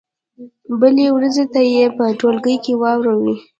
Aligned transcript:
بلې 0.79 1.07
ورځې 1.17 1.45
ته 1.53 1.61
یې 1.73 1.85
په 1.97 2.03
ټولګي 2.19 2.55
کې 2.63 2.73
واورئ. 2.81 3.33